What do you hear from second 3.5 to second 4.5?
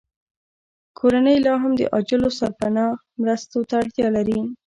ته اړتیا لري